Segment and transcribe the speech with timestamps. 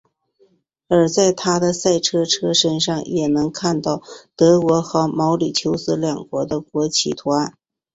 [0.87, 4.01] 而在他的赛车车身上也能看到
[4.35, 7.53] 德国和毛里求斯两国的国旗图案。